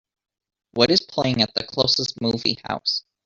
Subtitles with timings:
[0.71, 3.03] What is playing at the closest movie house